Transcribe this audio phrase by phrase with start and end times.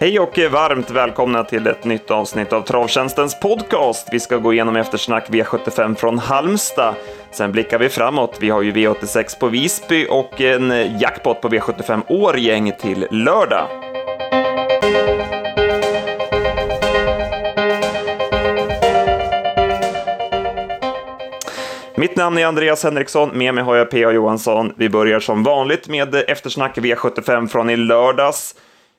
[0.00, 4.08] Hej och varmt välkomna till ett nytt avsnitt av Travtjänstens podcast.
[4.12, 6.94] Vi ska gå igenom eftersnack V75 från Halmstad.
[7.30, 8.36] Sen blickar vi framåt.
[8.40, 13.89] Vi har ju V86 på Visby och en jackpot på V75 Årgäng till lördag.
[22.00, 24.12] Mitt namn är Andreas Henriksson, med mig har jag P.A.
[24.12, 24.72] Johansson.
[24.76, 28.54] Vi börjar som vanligt med eftersnack V75 från i lördags.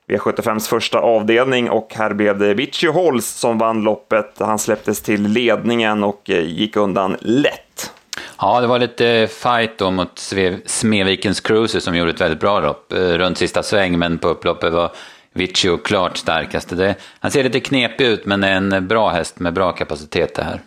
[0.08, 4.34] V75s första avdelning och här blev det Vichy Holz som vann loppet.
[4.38, 7.92] Han släpptes till ledningen och eh, gick undan lätt.
[8.38, 10.32] Ja, det var lite eh, fight då mot
[10.66, 14.72] Smevikens Cruiser som gjorde ett väldigt bra lopp eh, runt sista sväng, men på upploppet
[14.72, 14.92] var
[15.32, 16.76] Vichy klart starkast.
[16.76, 20.42] Det, han ser lite knepig ut, men är en bra häst med bra kapacitet det
[20.42, 20.60] här.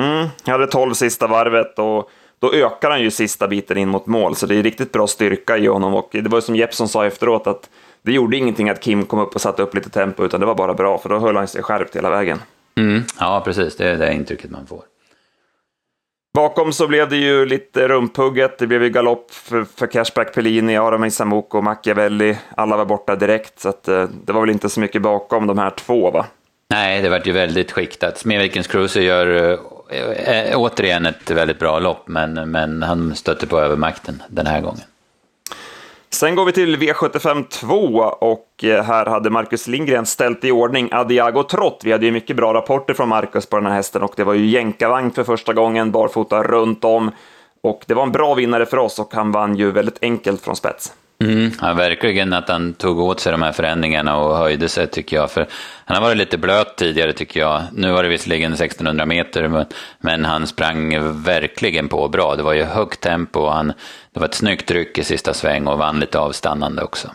[0.00, 4.06] Mm, jag hade 12 sista varvet och då ökar han ju sista biten in mot
[4.06, 5.94] mål, så det är riktigt bra styrka i honom.
[5.94, 7.70] Och det var som Jeppson sa efteråt, att
[8.02, 10.54] det gjorde ingenting att Kim kom upp och satte upp lite tempo, utan det var
[10.54, 12.38] bara bra, för då höll han sig skärpt hela vägen.
[12.78, 13.76] Mm, ja, precis.
[13.76, 14.82] Det är det intrycket man får.
[16.34, 18.58] Bakom så blev det ju lite rumphugget.
[18.58, 22.38] Det blev ju galopp för, för Cashback Pellini, Aram Isamuko och Machiavelli.
[22.56, 25.58] Alla var borta direkt, så att, eh, det var väl inte så mycket bakom de
[25.58, 26.26] här två, va?
[26.70, 28.18] Nej, det vart ju väldigt skiktat.
[28.18, 29.58] Smedvikens Cruiser gör
[29.90, 34.84] äh, återigen ett väldigt bra lopp, men, men han stötte på övermakten den här gången.
[36.12, 37.76] Sen går vi till V75 2
[38.20, 41.80] och eh, här hade Marcus Lindgren ställt i ordning Adiago Trott.
[41.84, 44.34] Vi hade ju mycket bra rapporter från Marcus på den här hästen och det var
[44.34, 47.10] ju jänkarvagn för första gången, barfota runt om.
[47.62, 50.56] Och det var en bra vinnare för oss och han vann ju väldigt enkelt från
[50.56, 50.92] spets.
[51.24, 55.16] Mm, ja, verkligen att han tog åt sig de här förändringarna och höjde sig tycker
[55.16, 55.30] jag.
[55.30, 55.46] För
[55.84, 57.62] han har varit lite blöt tidigare tycker jag.
[57.72, 59.66] Nu var det visserligen 1600 meter,
[59.98, 62.36] men han sprang verkligen på bra.
[62.36, 63.72] Det var ju högt tempo och han,
[64.12, 67.10] det var ett snyggt tryck i sista sväng och vann lite avstannande också.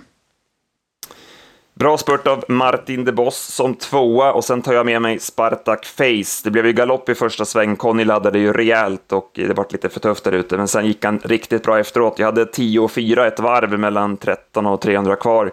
[1.80, 5.86] Bra spurt av Martin de Boss som tvåa och sen tar jag med mig Spartak
[5.86, 6.42] Face.
[6.44, 9.90] Det blev ju galopp i första sväng, Conny laddade ju rejält och det vart lite
[9.90, 12.20] för tufft där ute, men sen gick han riktigt bra efteråt.
[12.20, 15.52] Jag hade 10 och 4 ett varv mellan 13 och 300 kvar.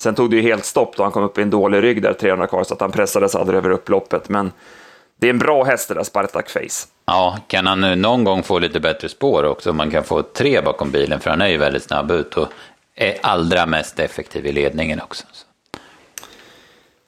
[0.00, 2.12] Sen tog det ju helt stopp då han kom upp i en dålig rygg där
[2.12, 4.28] 300 kvar, så att han pressades aldrig över upploppet.
[4.28, 4.52] Men
[5.20, 6.88] det är en bra häst det där Spartak Face.
[7.06, 10.60] Ja, kan han nu någon gång få lite bättre spår också, man kan få tre
[10.60, 12.48] bakom bilen, för han är ju väldigt snabb ut och
[12.94, 15.24] är allra mest effektiv i ledningen också.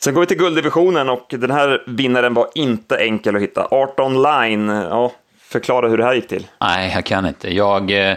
[0.05, 3.69] Sen går vi till gulddivisionen och den här vinnaren var inte enkel att hitta.
[3.71, 5.13] 18 line, ja,
[5.43, 6.47] förklara hur det här gick till.
[6.61, 7.55] Nej, jag kan inte.
[7.55, 8.17] Jag, eh,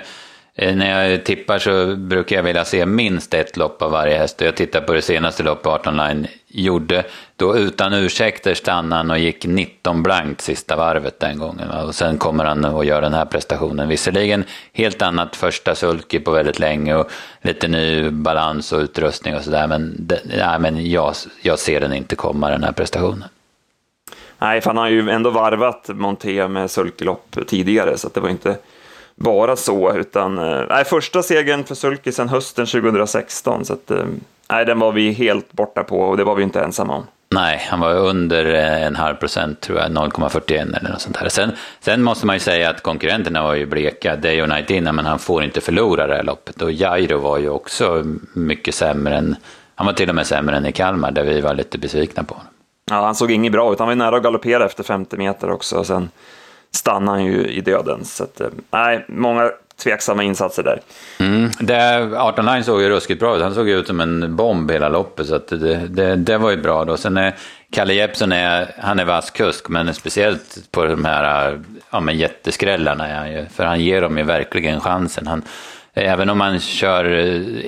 [0.56, 4.42] eh, när jag tippar så brukar jag vilja se minst ett lopp av varje häst.
[4.42, 7.06] och Jag tittar på det senaste loppet 18 line gjorde.
[7.36, 11.70] Då utan ursäkter stannade han och gick 19 blankt sista varvet den gången.
[11.70, 13.88] Och sen kommer han och gör den här prestationen.
[13.88, 14.44] Visserligen
[14.74, 19.68] helt annat första sulky på väldigt länge och lite ny balans och utrustning och sådär.
[19.68, 23.30] Men, nej, men jag, jag ser den inte komma, den här prestationen.
[24.40, 28.58] Nej, för han har ju ändå varvat Monté med sulkylopp tidigare, så det var inte
[29.16, 33.66] bara så, utan eh, nej, första segern för Sulky sedan hösten 2016.
[33.66, 34.06] Så att, eh,
[34.54, 37.08] nej, den var vi helt borta på och det var vi inte ensamma om.
[37.30, 41.30] Nej, han var under en halv procent tror jag, 0,41 eller något sånt där.
[41.30, 44.16] Sen, sen måste man ju säga att konkurrenterna var ju bleka.
[44.16, 46.62] Day och Night innan, men han får inte förlora det här loppet.
[46.62, 48.04] Och Jairo var ju också
[48.34, 49.36] mycket sämre än,
[49.76, 52.34] han var till och med sämre än i Kalmar, där vi var lite besvikna på
[52.34, 52.48] honom.
[52.92, 53.80] Ja, han såg inget bra ut.
[53.80, 55.76] Han var ju nära att galoppera efter 50 meter också.
[55.76, 56.10] Och sen
[56.72, 58.06] stannar han ju i döden.
[58.06, 59.52] Så att, eh, nej, många
[59.84, 60.82] tveksamma insatser där.
[61.20, 63.42] Mm, det, 18 Line såg ju ruskigt bra ut.
[63.42, 66.86] Han såg ut som en bomb hela loppet, så det, det, det, var ju bra
[66.86, 66.98] då.
[66.98, 67.36] Sen är
[67.72, 73.32] Kalle Jeppsson är, han är vass kusk, men speciellt på de här ja, men jätteskrällarna
[73.32, 75.28] ju, för han ger dem ju verkligen chansen.
[75.28, 75.42] Han,
[75.94, 77.06] även om han kör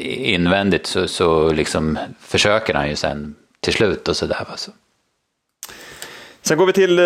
[0.08, 4.46] invändigt så, så liksom försöker han ju sen till slut och sådär.
[4.56, 4.72] Så.
[6.42, 7.06] Sen går vi till eh,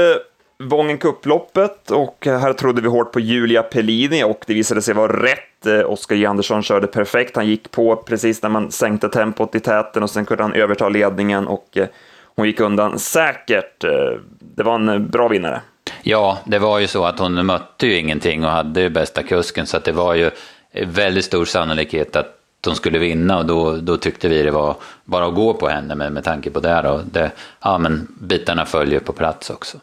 [0.64, 5.23] Vången Cup-loppet och här trodde vi hårt på Julia Pellini och det visade sig vara
[5.23, 5.66] rätt.
[5.66, 6.26] Eh, Oskar J.
[6.26, 7.35] Andersson körde perfekt.
[7.35, 10.90] Han gick på precis när man sänkte tempot i täten och sen kunde han överta
[10.90, 11.88] ledningen och eh,
[12.35, 13.84] hon gick undan säkert.
[13.84, 13.91] Eh,
[14.40, 15.61] det var en bra vinnare.
[16.03, 19.66] Ja, det var ju så att hon mötte ju ingenting och hade ju bästa kusken
[19.66, 20.32] så att det var ju
[20.85, 24.76] väldigt stor sannolikhet att de skulle vinna och då, då tyckte vi det var
[25.06, 26.90] bara att gå på henne med, med tanke på det.
[26.90, 29.78] Och det ja, men bitarna följer på plats också.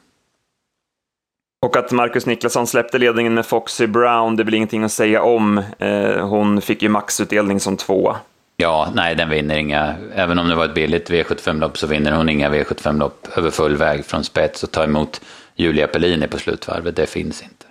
[1.67, 5.23] Och att Marcus Niklasson släppte ledningen med Foxy Brown, det är väl ingenting att säga
[5.23, 5.63] om.
[5.79, 8.17] Eh, hon fick ju maxutdelning som tvåa.
[8.57, 9.95] Ja, nej, den vinner inga.
[10.15, 14.05] Även om det var ett billigt V75-lopp så vinner hon inga V75-lopp över full väg
[14.05, 15.21] från spets och tar emot
[15.55, 17.67] Julia Pellini på slutvarvet, det finns inte.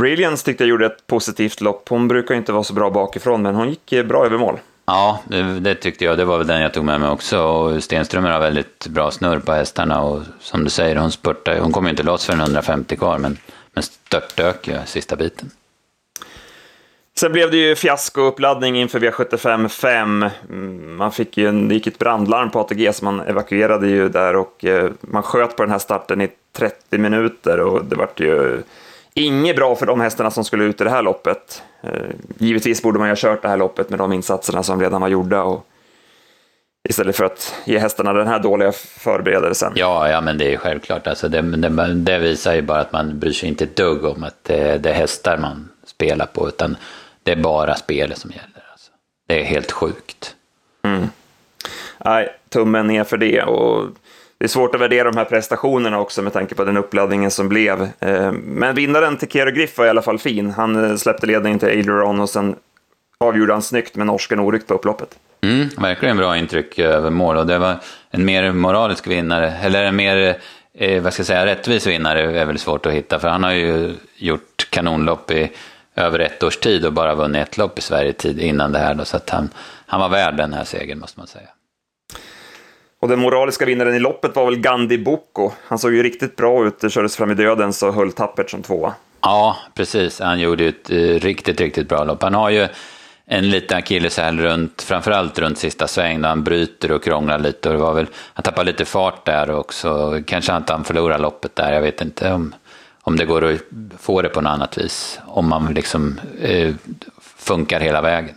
[0.00, 1.88] Brilliance tyckte jag gjorde ett positivt lopp.
[1.88, 4.58] Hon brukar inte vara så bra bakifrån, men hon gick bra över mål.
[4.92, 5.20] Ja,
[5.60, 6.18] det, tyckte jag.
[6.18, 7.40] Det var väl den jag tog med mig också.
[7.42, 11.72] Och Stenströmer har väldigt bra snurr på hästarna och som du säger, hon spurtar Hon
[11.72, 13.38] kommer inte loss för 150 kvar, men,
[13.72, 15.50] men störtdök ju sista biten.
[17.18, 20.24] Sen blev det ju fiaskouppladdning inför V75 5.
[20.48, 24.08] Mm, man fick ju en, det gick ett brandlarm på ATG så man evakuerade ju
[24.08, 28.20] där och eh, man sköt på den här starten i 30 minuter och det vart
[28.20, 28.62] ju
[29.14, 31.62] inget bra för de hästarna som skulle ut i det här loppet.
[31.82, 31.90] Eh,
[32.38, 35.08] givetvis borde man ju ha kört det här loppet med de insatserna som redan var
[35.08, 35.66] gjorda och
[36.88, 39.72] istället för att ge hästarna den här dåliga förberedelsen.
[39.76, 41.06] Ja, ja men det är självklart.
[41.06, 44.24] Alltså det, det, det visar ju bara att man bryr sig inte ett dugg om
[44.24, 46.76] att det, det är hästar man spelar på, utan
[47.22, 48.64] det är bara spelet som gäller.
[48.72, 48.90] Alltså.
[49.28, 50.34] Det är helt sjukt.
[50.82, 51.08] Mm.
[52.04, 53.42] Nej, tummen ner för det.
[53.42, 53.88] Och
[54.40, 57.48] det är svårt att värdera de här prestationerna också med tanke på den uppladdningen som
[57.48, 57.82] blev.
[57.98, 60.50] Eh, men vinnaren till Kero Griff var i alla fall fin.
[60.50, 62.56] Han eh, släppte ledningen till Aileron och sen
[63.18, 65.18] avgjorde han snyggt med norsken oryckt på upploppet.
[65.40, 67.76] Mm, verkligen bra intryck över mål och det var
[68.10, 70.36] en mer moralisk vinnare, eller en mer
[70.74, 73.52] eh, vad ska jag säga, rättvis vinnare är väl svårt att hitta för han har
[73.52, 75.50] ju gjort kanonlopp i
[75.96, 78.94] över ett års tid och bara vunnit ett lopp i Sverige tid innan det här.
[78.94, 79.50] Då, så att han,
[79.86, 81.48] han var värd den här segern måste man säga.
[83.00, 85.50] Och den moraliska vinnaren i loppet var väl Gandhi Boko.
[85.66, 88.62] Han såg ju riktigt bra ut, det kördes fram i döden så höll tappert som
[88.62, 88.94] tvåa.
[89.20, 90.20] Ja, precis.
[90.20, 92.22] Han gjorde ett eh, riktigt, riktigt bra lopp.
[92.22, 92.68] Han har ju
[93.26, 97.68] en liten akilleshäl runt, framförallt runt sista sväng, där han bryter och krånglar lite.
[97.68, 100.20] Och det var väl, han tappade lite fart där också.
[100.26, 102.54] Kanske inte han förlorar loppet där, jag vet inte om
[103.02, 103.60] om det går att
[103.98, 105.20] få det på något annat vis.
[105.26, 106.74] Om man liksom eh,
[107.20, 108.34] funkar hela vägen.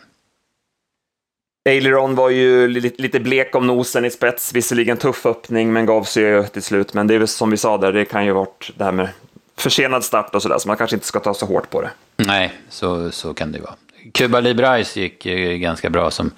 [1.65, 2.67] Aileron var ju
[2.97, 6.93] lite blek om nosen i spets, visserligen tuff öppning, men gav sig ju till slut.
[6.93, 9.09] Men det är väl som vi sa där, det kan ju varit det här med
[9.57, 11.89] försenad start och sådär, så man kanske inte ska ta så hårt på det.
[12.15, 13.75] Nej, så, så kan det vara.
[14.13, 16.31] Cuba Librice gick ju ganska bra som,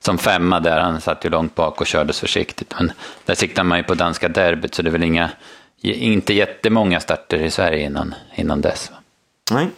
[0.00, 0.80] som femma där.
[0.80, 2.74] Han satt ju långt bak och kördes försiktigt.
[2.78, 2.92] Men
[3.24, 5.30] där siktade man ju på danska derbyt, så det är väl inga
[5.82, 8.90] inte jättemånga starter i Sverige innan, innan dess.
[8.90, 8.96] Va?
[9.50, 9.68] Nej.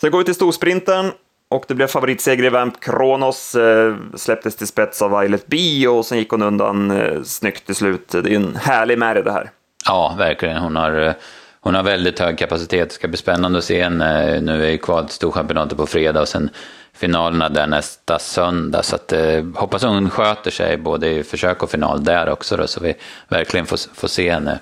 [0.00, 1.12] Sen går vi till storsprinten
[1.54, 3.54] och det blev favoritseger i Vamp Kronos.
[3.54, 7.74] Eh, släpptes till spets av Violet B och sen gick hon undan eh, snyggt till
[7.74, 8.08] slut.
[8.08, 9.50] Det är en härlig Mary det här.
[9.86, 10.56] Ja, verkligen.
[10.56, 11.12] Hon har, eh,
[11.60, 12.88] hon har väldigt hög kapacitet.
[12.88, 14.34] Det ska bli spännande att se henne.
[14.34, 16.50] Eh, nu är ju kvar Storchampionatet på fredag och sen
[16.94, 18.82] finalerna där nästa söndag.
[18.82, 22.66] Så att, eh, hoppas hon sköter sig både i försök och final där också då,
[22.66, 22.94] så vi
[23.28, 24.58] verkligen får, får se henne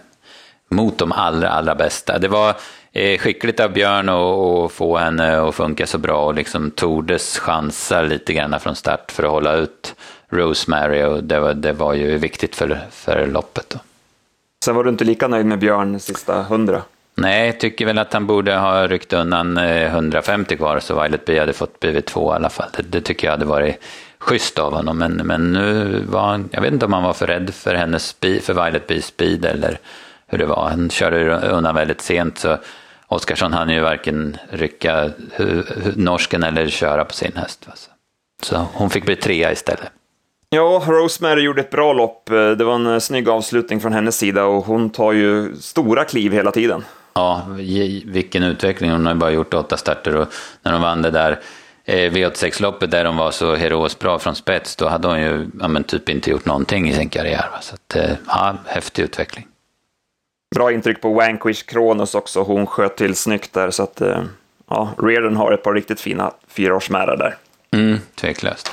[0.69, 2.19] mot de allra, allra bästa.
[2.19, 2.57] Det var
[2.95, 8.33] skickligt av Björn att få henne att funka så bra och liksom tordes chansa lite
[8.33, 9.95] grann från start för att hålla ut
[10.29, 13.71] Rosemary och det var, det var ju viktigt för, för loppet.
[13.71, 13.79] Då.
[14.65, 16.83] Sen var du inte lika nöjd med Björn sista hundra?
[17.15, 21.41] Nej, tycker väl att han borde ha ryckt undan 150 eh, kvar så Violet Bee
[21.41, 22.69] hade fått blivit två i alla fall.
[22.77, 23.77] Det, det, tycker jag hade varit
[24.19, 24.99] schysst av honom.
[24.99, 28.07] Men, men nu var han, jag vet inte om han var för rädd för hennes
[28.07, 29.79] speed, för Violet Bees speed eller
[30.27, 30.69] hur det var.
[30.69, 32.59] Han körde undan väldigt sent så
[33.13, 35.11] Oskarsson hann ju varken rycka
[35.97, 37.69] norsken eller köra på sin häst.
[38.43, 39.91] Så hon fick bli trea istället.
[40.51, 42.27] Ja, Rosemary gjorde ett bra lopp.
[42.59, 46.51] Det var en snygg avslutning från hennes sida och hon tar ju stora kliv hela
[46.51, 46.85] tiden.
[47.15, 47.43] Ja,
[48.05, 48.91] vilken utveckling.
[48.91, 50.29] Hon har bara gjort åtta starter och
[50.63, 51.41] när hon vann det där
[51.85, 55.83] eh, V86-loppet där hon var så heroiskt bra från spets, då hade hon ju ja,
[55.87, 57.47] typ inte gjort någonting i sin karriär.
[57.61, 59.47] Så att, eh, ja, häftig utveckling.
[60.55, 62.43] Bra intryck på Vanquish Kronos också.
[62.43, 63.71] Hon sköt till snyggt där.
[63.71, 64.23] Så att, eh,
[64.69, 67.37] ja, Reardon har ett par riktigt fina fyraårsmärar där.
[67.71, 68.71] Mm, tveklöst.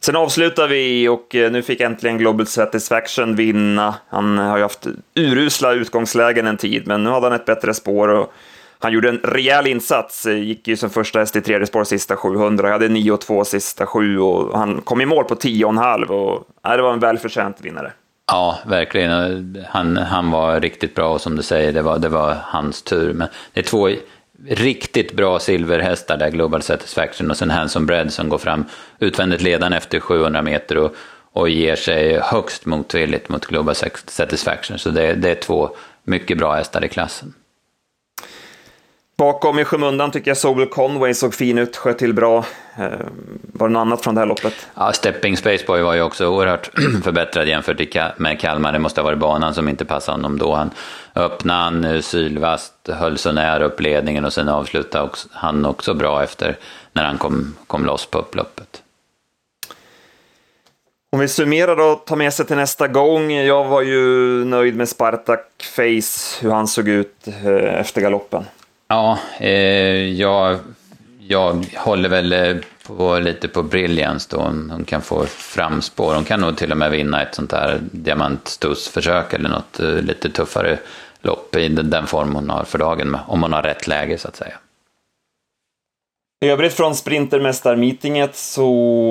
[0.00, 3.94] Sen avslutar vi och eh, nu fick äntligen Global Satisfaction vinna.
[4.08, 8.08] Han har ju haft urusla utgångslägen en tid, men nu hade han ett bättre spår.
[8.08, 8.32] Och
[8.78, 12.16] han gjorde en rejäl insats, eh, gick ju som första häst i tredje spår sista
[12.16, 16.76] 700, jag hade 9,2 sista 7 och han kom i mål på 10,5 och nej,
[16.76, 17.92] det var en välförtjänt vinnare.
[18.32, 19.64] Ja, verkligen.
[19.68, 23.12] Han, han var riktigt bra och som du säger, det var, det var hans tur.
[23.12, 23.90] Men det är två
[24.46, 28.64] riktigt bra silverhästar där, Global Satisfaction och sen Hanson Bread som går fram
[28.98, 30.94] utvändigt ledande efter 700 meter och,
[31.32, 33.74] och ger sig högst motvilligt mot Global
[34.06, 34.78] Satisfaction.
[34.78, 35.70] Så det, det är två
[36.04, 37.34] mycket bra hästar i klassen.
[39.22, 42.44] Bakom i skymundan tycker jag Sobel Conway såg fin ut, sköt till bra.
[42.78, 42.84] Eh,
[43.52, 44.54] var det något annat från det här loppet?
[44.74, 46.70] Ja, Stepping Spaceboy var ju också oerhört
[47.04, 48.72] förbättrad jämfört med Kalmar.
[48.72, 50.54] Det måste ha varit banan som inte passade honom då.
[50.54, 50.70] Han
[51.14, 56.22] öppnade han eh, sylvast, höll så nära upp ledningen och sen avslutade han också bra
[56.22, 56.56] efter
[56.92, 58.82] när han kom, kom loss på upploppet.
[61.12, 63.32] Om vi summerar och tar med sig till nästa gång.
[63.32, 64.00] Jag var ju
[64.44, 68.44] nöjd med Spartak Face, hur han såg ut eh, efter galoppen.
[68.92, 70.58] Ja, eh, jag,
[71.18, 72.56] jag håller väl eh,
[72.86, 74.42] på, lite på Brilliance då.
[74.42, 76.14] Hon kan få framspår.
[76.14, 80.30] Hon kan nog till och med vinna ett sånt här diamantstussförsök eller något eh, lite
[80.30, 80.78] tuffare
[81.22, 84.36] lopp i den form hon har för dagen, om hon har rätt läge så att
[84.36, 84.54] säga.
[86.44, 88.70] I övrigt från Sprintermästarmeetinget så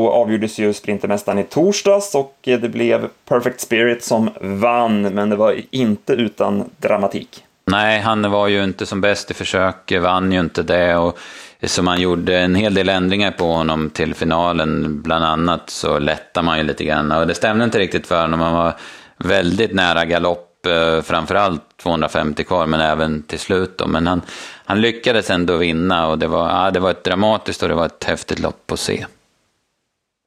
[0.10, 5.36] avgjordes ju Sprintermästaren i torsdags och eh, det blev Perfect Spirit som vann, men det
[5.36, 7.44] var inte utan dramatik.
[7.72, 11.18] Nej, han var ju inte som bäst i försök, vann ju inte det och
[11.64, 15.02] så man gjorde en hel del ändringar på honom till finalen.
[15.02, 18.40] Bland annat så lättade man ju lite grann och det stämde inte riktigt för honom.
[18.40, 18.74] Han var
[19.18, 23.88] väldigt nära galopp, eh, framförallt 250 kvar, men även till slut då.
[23.88, 24.22] Men han,
[24.66, 27.86] han lyckades ändå vinna och det var, ja, det var ett dramatiskt och det var
[27.86, 29.06] ett häftigt lopp att se.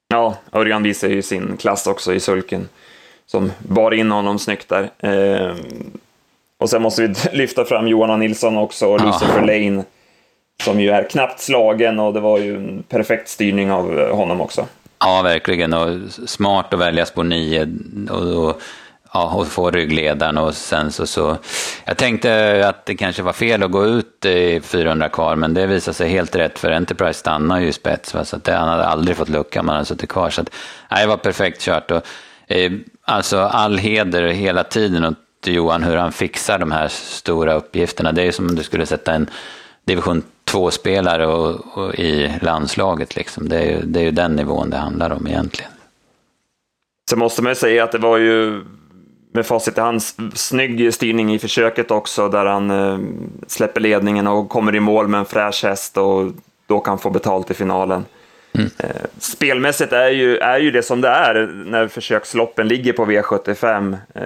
[0.07, 2.69] Ja, Örjan visar ju sin klass också i sulken,
[3.25, 4.89] som bar in honom snyggt där.
[4.99, 5.57] Ehm,
[6.59, 9.45] Eh, och sen måste vi lyfta fram Johanna Nilsson också och Lucifer ja.
[9.45, 9.83] Lane,
[10.63, 14.65] som ju är knappt slagen och det var ju en perfekt styrning av honom också.
[14.99, 15.73] Ja, verkligen.
[15.73, 15.89] Och
[16.25, 17.67] smart att välja spår 9
[18.09, 18.61] och, och
[19.13, 21.37] ja, och få ryggledaren och sen så, så...
[21.85, 25.67] Jag tänkte att det kanske var fel att gå ut i 400 kvar, men det
[25.67, 28.25] visade sig helt rätt för Enterprise stannar ju i spets, va?
[28.25, 30.29] så att det, han hade aldrig fått lucka om han hade suttit kvar.
[30.29, 30.49] Så att,
[30.91, 31.91] nej, det var perfekt kört.
[31.91, 32.01] Och,
[32.47, 32.71] eh,
[33.05, 38.11] alltså all heder hela tiden åt Johan hur han fixar de här stora uppgifterna.
[38.11, 39.29] Det är som om du skulle sätta en
[39.85, 43.15] division 2-spelare och, och i landslaget.
[43.15, 43.49] Liksom.
[43.49, 45.71] Det, är ju, det är ju den nivån det handlar om egentligen.
[47.09, 48.63] Så måste man ju säga att det var ju
[49.33, 50.01] med facit i hand,
[50.33, 52.99] snygg styrning i försöket också, där han eh,
[53.47, 56.31] släpper ledningen och kommer i mål med en fräsch häst och
[56.67, 58.05] då kan få betalt i finalen.
[58.55, 58.69] Mm.
[58.77, 63.97] Eh, spelmässigt är ju, är ju det som det är när försöksloppen ligger på V75.
[64.15, 64.21] Eh,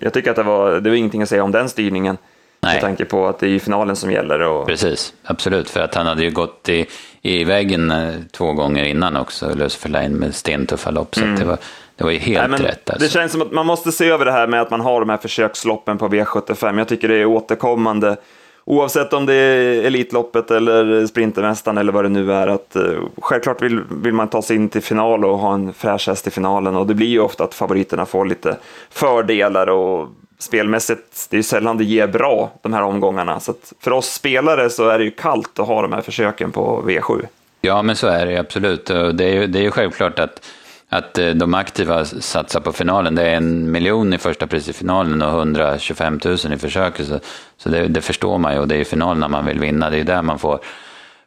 [0.00, 2.16] jag tycker att det var, det var ingenting att säga om den styrningen.
[2.62, 2.74] Nej.
[2.74, 4.40] Med tanke på att det är finalen som gäller.
[4.40, 4.66] Och...
[4.66, 5.70] Precis, absolut.
[5.70, 6.86] För att han hade ju gått i,
[7.22, 7.92] i väggen
[8.32, 11.14] två gånger innan också, Lucifer Line med stentuffa lopp.
[11.14, 11.38] Så mm.
[11.38, 11.58] det var
[12.00, 12.90] det var ju helt Nej, rätt.
[12.90, 13.06] Alltså.
[13.06, 15.08] Det känns som att man måste se över det här med att man har de
[15.08, 16.78] här försöksloppen på V75.
[16.78, 18.16] Jag tycker det är återkommande.
[18.64, 22.46] Oavsett om det är Elitloppet eller Sprintermästaren eller vad det nu är.
[22.46, 22.82] Att, eh,
[23.22, 26.30] självklart vill, vill man ta sig in till final och ha en fräsch häst i
[26.30, 26.76] finalen.
[26.76, 28.56] Och det blir ju ofta att favoriterna får lite
[28.90, 29.68] fördelar.
[29.68, 33.40] och spelmässigt, det är ju sällan det ger bra de här omgångarna.
[33.40, 36.82] Så för oss spelare så är det ju kallt att ha de här försöken på
[36.86, 37.26] V7.
[37.60, 38.86] Ja, men så är det absolut.
[38.86, 40.46] Det är ju, det är ju självklart att
[40.92, 43.14] att eh, de aktiva satsar på finalen.
[43.14, 47.06] Det är en miljon i första pris i finalen och 125 000 i försöket.
[47.06, 47.20] Så,
[47.56, 49.90] så det, det, förstår man ju och det är finalerna man vill vinna.
[49.90, 50.60] Det är där man får,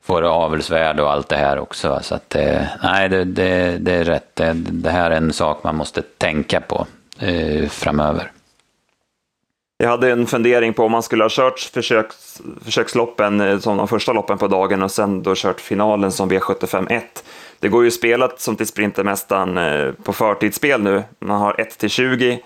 [0.01, 1.99] får avelsvärde och allt det här också.
[2.01, 4.35] Så att, eh, nej, det, det, det är rätt.
[4.35, 6.87] Det, det, här är en sak man måste tänka på
[7.19, 8.31] eh, framöver.
[9.77, 13.87] Jag hade en fundering på om man skulle ha kört försöks, försöksloppen eh, som de
[13.87, 17.23] första loppen på dagen och sen då kört finalen som V75 1
[17.63, 21.03] det går ju spelat som till Sprintermästaren eh, på förtidsspel nu.
[21.19, 22.39] Man har 1 till 20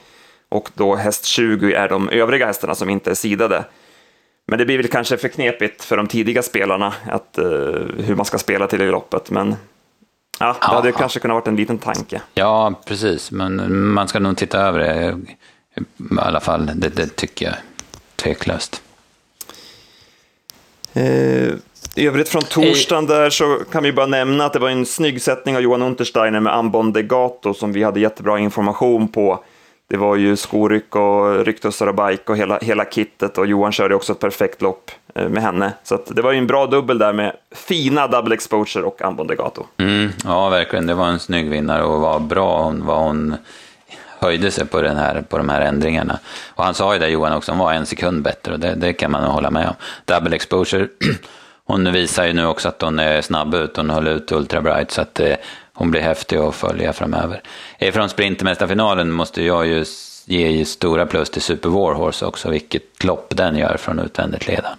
[0.50, 3.66] och då häst 20 är de övriga hästarna som inte är sidade.
[4.48, 7.46] Men det blir väl kanske för knepigt för de tidiga spelarna att, uh,
[7.98, 9.32] hur man ska spela till i loppet.
[9.32, 9.56] Men
[10.40, 10.98] ja, det hade ja.
[10.98, 12.22] kanske kunnat vara en liten tanke.
[12.34, 13.32] Ja, precis.
[13.32, 15.20] Men man ska nog titta över det.
[15.76, 15.84] I
[16.20, 17.56] alla fall, det, det tycker jag
[18.16, 18.82] tveklöst.
[20.98, 21.54] Eh,
[21.96, 25.22] i övrigt från torsdagen där så kan vi bara nämna att det var en snygg
[25.22, 29.40] sättning av Johan Untersteiner med Ambon Degato som vi hade jättebra information på.
[29.90, 33.96] Det var ju skoryck och rycktussar och bike och hela, hela kittet och Johan körde
[33.96, 35.74] också ett perfekt lopp eh, med henne.
[35.84, 39.66] Så det var ju en bra dubbel där med fina double exposure och Ambon Degato.
[39.78, 40.88] Mm, ja, verkligen.
[40.88, 43.36] Det var en snygg vinnare och var bra hon, vad hon
[44.20, 46.20] höjde sig på, den här, på de här ändringarna.
[46.56, 48.94] Och han sa ju det Johan också, hon var en sekund bättre och det, det
[48.94, 49.76] kan man nog hålla med om.
[50.06, 50.88] Double exposure
[51.66, 54.92] hon visar ju nu också att hon är snabb ut, hon höll ut Ultra Bright
[54.92, 55.36] så att eh,
[55.74, 57.42] hon blir häftig att följa framöver.
[57.94, 59.86] Från Sprintermästarfinalen måste jag ju
[60.26, 64.76] ge stora plus till Super Warhorse också, vilket lopp den gör från utvändigt ledan.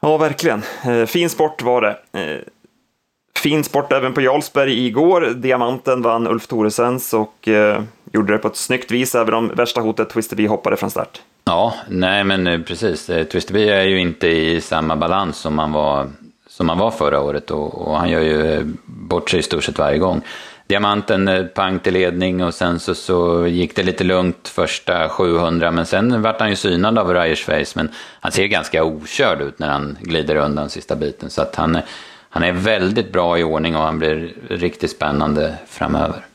[0.00, 0.62] Ja, verkligen.
[0.84, 2.20] Eh, fin sport var det.
[2.20, 2.40] Eh,
[3.38, 5.20] Fin sport även på Jarlsberg igår.
[5.20, 9.80] Diamanten vann Ulf Thoresens och eh, gjorde det på ett snyggt vis, även om värsta
[9.80, 11.20] hotet Twisterby hoppade från start.
[11.44, 13.10] Ja, nej men eh, precis.
[13.10, 16.06] Eh, Twisterby är ju inte i samma balans som han var,
[16.48, 19.64] som han var förra året och, och han gör ju eh, bort sig i stort
[19.64, 20.22] sett varje gång.
[20.66, 25.86] Diamanten pang till ledning och sen så, så gick det lite lugnt första 700 men
[25.86, 27.88] sen vart han ju synad av Ryers Face men
[28.20, 31.78] han ser ganska okörd ut när han glider undan sista biten så att han,
[32.38, 36.26] han är väldigt bra i ordning och han blir riktigt spännande framöver.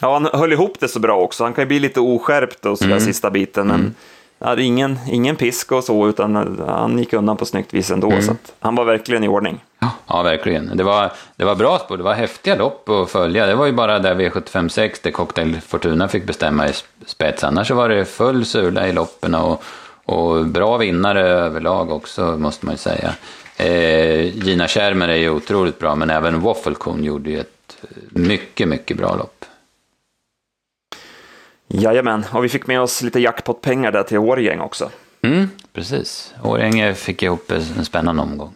[0.00, 1.44] Ja, han höll ihop det så bra också.
[1.44, 3.04] Han kan ju bli lite oskärpt och sådär Mm.
[3.04, 3.94] sista biten, men
[4.38, 8.10] hade ingen, ingen pisk och så, utan han gick undan på snyggt vis ändå.
[8.10, 8.22] Mm.
[8.22, 9.60] Så han var verkligen i ordning.
[10.06, 10.76] Ja, verkligen.
[10.76, 13.46] Det var, det var bra spår, det var häftiga lopp att följa.
[13.46, 16.72] Det var ju bara där V756 där Cocktail Fortuna fick bestämma i
[17.06, 17.44] spets.
[17.44, 19.62] Annars så var det full sula i loppen och,
[20.04, 23.14] och bra vinnare överlag också, måste man ju säga.
[23.56, 27.76] Eh, Gina Schermer är ju otroligt bra, men även Wafflecone gjorde ju ett
[28.10, 29.44] mycket, mycket bra lopp.
[31.68, 34.90] Jajamän, och vi fick med oss lite jackpot-pengar där till Årgäng också.
[35.22, 36.34] Mm, precis.
[36.42, 38.54] Årjäng fick ihop en spännande omgång.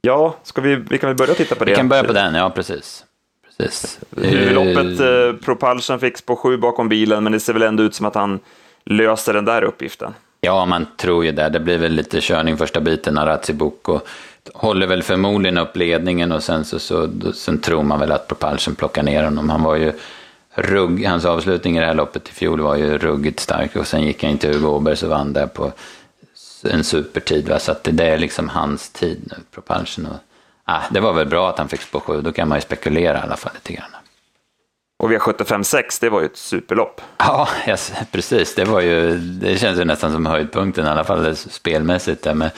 [0.00, 1.70] Ja, ska vi, vi kan väl börja titta på det.
[1.70, 3.04] Vi kan börja på den, ja precis.
[3.58, 3.98] precis.
[4.16, 7.94] Huvudloppet, Eh, eh, Propulsion fick spår sju bakom bilen, men det ser väl ändå ut
[7.94, 8.40] som att han
[8.84, 10.14] löser den där uppgiften.
[10.44, 11.48] Ja, man tror ju det.
[11.48, 14.00] Det blir väl lite körning första biten, av Boko
[14.54, 18.74] håller väl förmodligen upp ledningen och sen, så, så, sen tror man väl att Propulsion
[18.74, 19.50] plockar ner honom.
[19.50, 19.92] Han var ju
[20.54, 24.02] rugg, hans avslutning i det här loppet i fjol var ju ruggigt stark och sen
[24.02, 25.72] gick han in till Hugo Åberg och vann där på
[26.64, 27.48] en supertid.
[27.48, 27.58] Va?
[27.58, 30.06] Så att det, är liksom hans tid nu, Propulsion.
[30.06, 30.16] Och,
[30.64, 33.18] ah, det var väl bra att han fick spå sju, då kan man ju spekulera
[33.18, 34.03] i alla fall lite grann.
[34.96, 37.00] Och V75 det var ju ett superlopp.
[37.18, 38.54] Ja, yes, precis.
[38.54, 42.22] Det, var ju, det känns ju nästan som höjdpunkten, i alla fall spelmässigt.
[42.22, 42.50] Där med,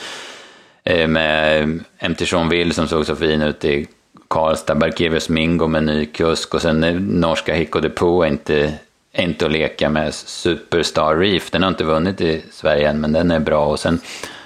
[0.83, 1.69] eh, med
[2.09, 3.87] MT Jeanville som såg så fin ut i
[4.27, 8.73] Karlstad, Barkevius Mingo med ny kusk och sen eh, norska Hicko Depot är inte,
[9.11, 10.13] är inte att leka med.
[10.13, 13.65] Superstar Reef, den har inte vunnit i Sverige än, men den är bra.
[13.65, 13.99] Och sen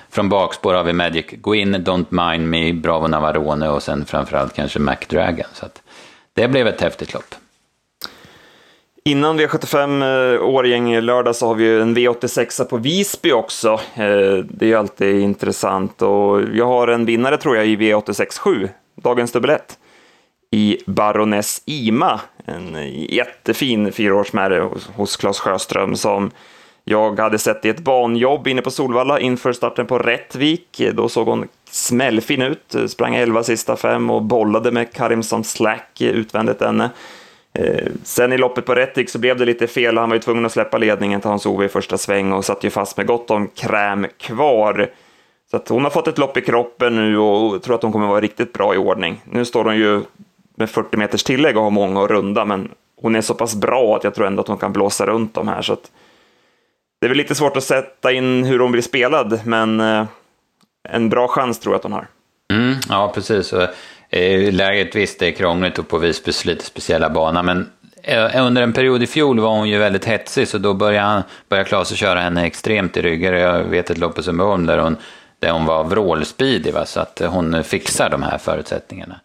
[0.09, 4.53] från bakspår har vi Magic Go In, Don't Mind Me, Bravo Navarone och sen framförallt
[4.53, 5.47] kanske McDragon.
[5.53, 5.81] Så att
[6.33, 7.35] det blev ett häftigt lopp.
[9.03, 13.73] Innan V75 eh, Årgäng lördag så har vi ju en V86 på Visby också.
[13.93, 18.39] Eh, det är ju alltid intressant och jag har en vinnare tror jag i V86
[18.39, 19.77] 7, dagens dubbelett,
[20.51, 22.19] i Baroness Ima.
[22.45, 22.77] En
[23.09, 26.31] jättefin fyraårsmärre hos, Claes Sjöström som
[26.83, 30.81] jag hade sett i ett banjobb inne på Solvalla inför starten på Rättvik.
[30.93, 36.61] Då såg hon smällfin ut, sprang 11 sista fem och bollade med Karimson Slack utvändigt
[36.61, 36.89] henne.
[37.53, 40.45] Eh, sen i loppet på Rättvik så blev det lite fel, han var ju tvungen
[40.45, 43.47] att släppa ledningen till Hans-Ove i första sväng och satt ju fast med gott om
[43.47, 44.89] kräm kvar.
[45.51, 48.07] Så att hon har fått ett lopp i kroppen nu och tror att hon kommer
[48.07, 49.21] vara riktigt bra i ordning.
[49.25, 50.01] Nu står hon ju
[50.55, 53.95] med 40 meters tillägg och har många att runda, men hon är så pass bra
[53.95, 55.61] att jag tror ändå att hon kan blåsa runt de här.
[55.61, 55.91] Så att
[56.99, 60.05] det är väl lite svårt att sätta in hur hon blir spelad, men eh,
[60.89, 62.07] en bra chans tror jag att hon har.
[62.53, 63.53] Mm, ja, precis.
[64.11, 67.69] Eh, läget visst, det är krångligt och på Visby lite speciella bana, men
[68.03, 71.23] eh, under en period i fjol var hon ju väldigt hetsig, så då började, han,
[71.49, 73.33] började Klase köra henne extremt i ryggar.
[73.33, 74.97] Jag vet ett lopp på Sundbyholm där hon,
[75.39, 76.85] där hon var vrålspeedig, va?
[76.85, 79.19] så att hon fixar de här förutsättningarna.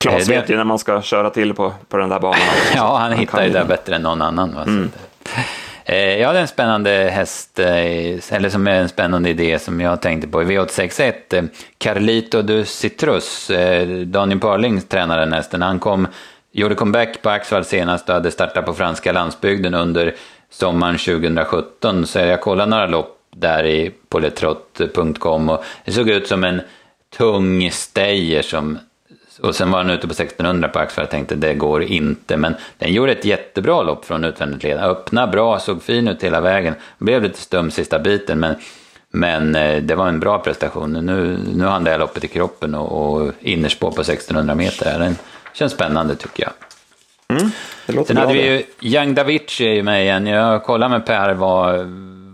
[0.00, 2.40] Klas Eh, vet ju när man ska köra till på, på den där banan.
[2.76, 4.54] Ja, han hittar kan ju det bättre än någon annan.
[4.54, 4.64] Va?
[4.66, 4.86] Eh,
[5.90, 10.02] Eh, jag hade en spännande häst, eh, eller som är en spännande idé som jag
[10.02, 11.34] tänkte på i V861.
[11.34, 11.44] Eh,
[11.78, 13.50] Carlito du Citrus,
[14.06, 15.62] Daniel Parling tränade den hästen.
[15.62, 16.08] Han kom,
[16.52, 20.14] gjorde comeback på Axvall senast och hade startat på franska landsbygden under
[20.50, 22.06] sommaren 2017.
[22.06, 26.60] Så jag kollade några lopp där i poletrott.com och det såg ut som en
[27.16, 28.78] tung stayer som
[29.42, 32.36] och sen var han ute på 1600 på Axfall och tänkte det går inte.
[32.36, 34.78] Men den gjorde ett jättebra lopp från utvändigt led.
[34.78, 36.74] Öppna bra, såg fin ut hela vägen.
[36.98, 38.54] Blev lite stum sista biten men,
[39.10, 40.92] men eh, det var en bra prestation.
[40.92, 44.98] Nu, nu har han det här loppet i kroppen och, och innerspår på 1600 meter.
[44.98, 45.16] Den
[45.52, 46.52] känns spännande tycker jag.
[47.86, 50.26] Det låter Sen hade vi ju Young Davici med igen.
[50.26, 51.78] Jag kollade med Per vad,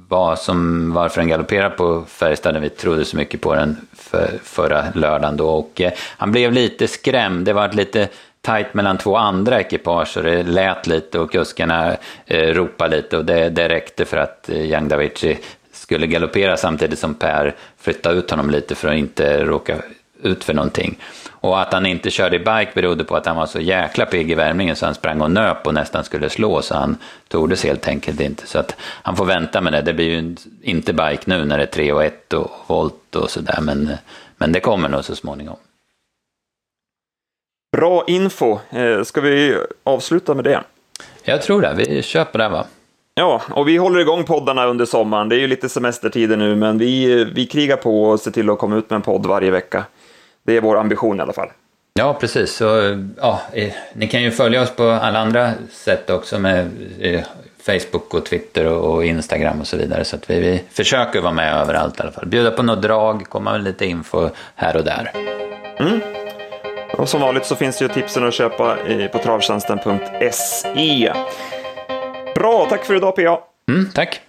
[0.08, 4.30] vad som, varför den galopperar på Färjestad när vi trodde så mycket på den för,
[4.42, 5.48] förra lördagen då.
[5.48, 7.44] Och eh, han blev lite skrämd.
[7.44, 8.08] Det var lite
[8.40, 13.24] tajt mellan två andra ekipage och det lät lite och kuskarna eh, ropade lite och
[13.24, 15.38] det, det räckte för att eh, Young Davici
[15.72, 19.76] skulle galoppera samtidigt som Per flyttade ut honom lite för att inte råka
[20.22, 20.98] ut för någonting.
[21.30, 24.30] Och att han inte körde i bike berodde på att han var så jäkla pigg
[24.30, 26.96] i värmningen så han sprang och nöp och nästan skulle slå så han
[27.28, 28.46] tordes helt enkelt inte.
[28.46, 29.82] Så att han får vänta med det.
[29.82, 33.30] Det blir ju inte bike nu när det är 3 och 1 och volt och
[33.30, 33.92] sådär men,
[34.36, 35.56] men det kommer nog så småningom.
[37.76, 38.58] Bra info.
[38.70, 40.62] Eh, Ska vi avsluta med det?
[41.24, 42.02] Jag tror det, vi
[42.32, 42.66] på det va?
[43.14, 45.28] Ja, och vi håller igång poddarna under sommaren.
[45.28, 48.58] Det är ju lite semestertider nu, men vi, vi krigar på och ser till att
[48.58, 49.84] komma ut med en podd varje vecka.
[50.46, 51.48] Det är vår ambition i alla fall.
[51.94, 52.56] Ja, precis.
[52.56, 53.40] Så, ja,
[53.92, 56.70] ni kan ju följa oss på alla andra sätt också med
[57.66, 60.04] Facebook och Twitter och, Instagram och så vidare.
[60.04, 62.26] Så att vi, vi försöker vara med överallt i alla fall.
[62.26, 65.12] Bjuda på något drag, komma med lite info här och där.
[66.98, 68.76] Och som vanligt så finns det ju tipsen att köpa
[69.12, 71.12] på travtjänsten.se.
[72.34, 73.40] Bra, tack för idag PA.
[73.68, 74.20] Mm, tack.